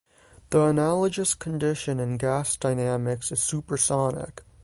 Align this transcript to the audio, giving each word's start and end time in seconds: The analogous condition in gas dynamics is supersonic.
The 0.49 0.63
analogous 0.63 1.35
condition 1.35 1.99
in 1.99 2.17
gas 2.17 2.57
dynamics 2.57 3.31
is 3.31 3.43
supersonic. 3.43 4.41